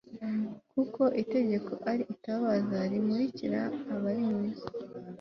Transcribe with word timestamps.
kuko 0.71 1.01
itegeko 1.21 1.71
ari 1.91 2.03
itabaza 2.13 2.77
rimurikira 2.91 3.61
abari 3.93 4.21
mu 4.31 4.39
isi 4.51 4.67